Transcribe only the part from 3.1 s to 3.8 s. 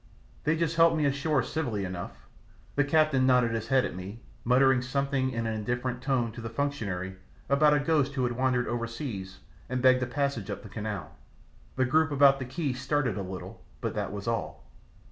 nodded his